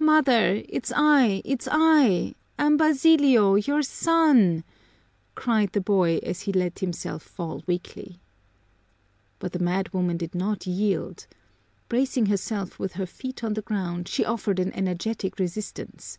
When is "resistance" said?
15.38-16.18